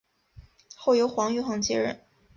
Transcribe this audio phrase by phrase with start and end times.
[0.75, 2.01] 后由黄玉衡接任。